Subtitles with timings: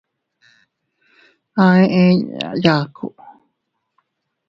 [1.63, 3.05] A eʼe inña yaku.